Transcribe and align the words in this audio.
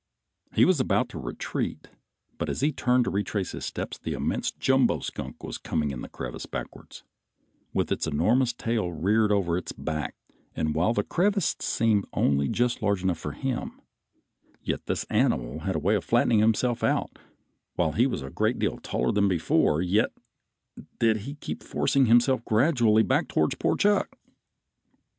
He 0.55 0.65
was 0.65 0.79
about 0.79 1.09
to 1.09 1.19
retreat, 1.19 1.89
but 2.39 2.49
as 2.49 2.61
he 2.61 2.71
turned 2.71 3.03
to 3.03 3.11
retrace 3.11 3.51
his 3.51 3.65
steps 3.65 3.99
the 3.99 4.13
immense 4.13 4.49
Jumbo 4.49 5.01
skunk 5.01 5.43
was 5.43 5.59
coming 5.59 5.91
in 5.91 6.01
the 6.01 6.09
crevice 6.09 6.47
backwards, 6.47 7.03
with 7.71 7.91
its 7.91 8.07
enormous 8.07 8.51
tail 8.51 8.91
reared 8.91 9.31
over 9.31 9.59
its 9.59 9.73
back, 9.73 10.15
and 10.55 10.73
while 10.73 10.95
the 10.95 11.03
crevice 11.03 11.55
seemed 11.59 12.05
only 12.13 12.47
just 12.47 12.81
large 12.81 13.03
enough 13.03 13.19
for 13.19 13.33
him, 13.33 13.79
yet 14.63 14.87
this 14.87 15.05
great 15.05 15.19
animal 15.19 15.59
had 15.59 15.75
a 15.75 15.79
way 15.79 15.93
of 15.93 16.03
flattening 16.03 16.39
himself 16.39 16.83
out 16.83 17.13
that, 17.13 17.21
while 17.75 17.91
he 17.91 18.07
was 18.07 18.23
a 18.23 18.31
great 18.31 18.57
deal 18.57 18.77
taller 18.79 19.11
than 19.11 19.27
before, 19.27 19.83
yet 19.83 20.11
did 20.97 21.17
he 21.17 21.35
keep 21.35 21.61
forcing 21.61 22.07
himself 22.07 22.43
gradually 22.45 23.03
back 23.03 23.27
towards 23.27 23.53
poor 23.53 23.75
Chuck. 23.77 24.17